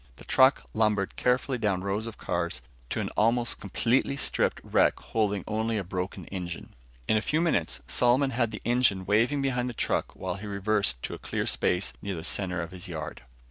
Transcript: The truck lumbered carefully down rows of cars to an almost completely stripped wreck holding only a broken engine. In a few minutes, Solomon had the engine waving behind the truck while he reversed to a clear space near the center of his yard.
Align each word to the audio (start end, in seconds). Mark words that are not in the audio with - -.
The 0.15 0.25
truck 0.25 0.63
lumbered 0.73 1.15
carefully 1.15 1.59
down 1.59 1.83
rows 1.83 2.07
of 2.07 2.17
cars 2.17 2.63
to 2.89 2.99
an 3.01 3.09
almost 3.09 3.59
completely 3.59 4.17
stripped 4.17 4.59
wreck 4.63 4.99
holding 4.99 5.43
only 5.47 5.77
a 5.77 5.83
broken 5.83 6.25
engine. 6.29 6.73
In 7.07 7.17
a 7.17 7.21
few 7.21 7.39
minutes, 7.39 7.81
Solomon 7.87 8.31
had 8.31 8.49
the 8.49 8.63
engine 8.65 9.05
waving 9.05 9.43
behind 9.43 9.69
the 9.69 9.75
truck 9.75 10.15
while 10.15 10.37
he 10.37 10.47
reversed 10.47 11.03
to 11.03 11.13
a 11.13 11.19
clear 11.19 11.45
space 11.45 11.93
near 12.01 12.15
the 12.15 12.23
center 12.23 12.61
of 12.63 12.71
his 12.71 12.87
yard. 12.87 13.21